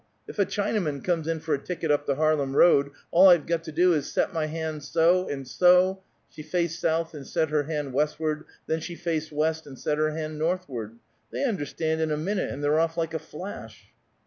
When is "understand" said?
11.45-12.01